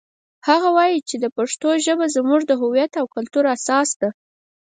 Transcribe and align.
هغه 0.47 0.69
وایي 0.77 0.99
چې 1.09 1.15
د 1.23 1.25
پښتو 1.37 1.69
ژبه 1.85 2.05
زموږ 2.15 2.41
د 2.47 2.51
هویت 2.61 2.91
او 3.01 3.05
کلتور 3.15 3.45
اساس 3.55 3.89
ده 4.01 4.09